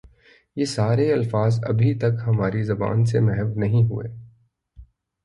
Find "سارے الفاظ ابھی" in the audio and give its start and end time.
0.65-1.93